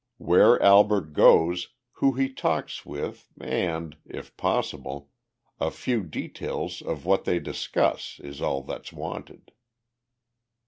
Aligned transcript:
Where 0.17 0.59
Albert 0.63 1.13
goes, 1.13 1.67
who 1.91 2.13
he 2.13 2.33
talks 2.33 2.83
with 2.87 3.31
and, 3.39 3.97
if 4.07 4.35
possible, 4.35 5.11
a 5.59 5.69
few 5.69 6.01
details 6.03 6.81
of 6.81 7.05
what 7.05 7.25
they 7.25 7.37
discuss, 7.37 8.19
is 8.23 8.41
all 8.41 8.63
that's 8.63 8.91
wanted." 8.91 9.51